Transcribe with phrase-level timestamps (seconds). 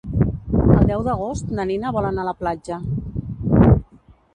[0.75, 2.83] El deu d'agost na Nina vol anar a la platja.